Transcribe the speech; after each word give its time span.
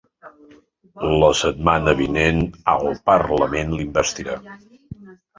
La 1.23 1.27
setmana 1.41 1.93
vinent 1.99 2.39
el 2.73 2.89
parlament 3.09 3.75
l’investirà. 3.75 4.39